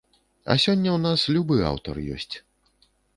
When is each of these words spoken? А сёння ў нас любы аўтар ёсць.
А 0.53 0.53
сёння 0.63 0.89
ў 0.93 0.95
нас 1.03 1.25
любы 1.35 1.57
аўтар 1.73 1.95
ёсць. 2.17 2.35